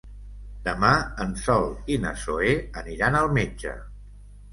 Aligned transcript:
Demà 0.67 0.93
en 1.25 1.35
Sol 1.41 1.67
i 1.95 1.97
na 2.05 2.13
Zoè 2.21 2.53
aniran 2.81 3.19
al 3.21 3.29
metge. 3.39 3.75